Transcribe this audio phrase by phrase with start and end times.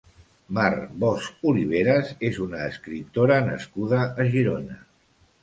[0.57, 4.81] Mar Bosch Oliveras és una escriptora nascuda a Girona.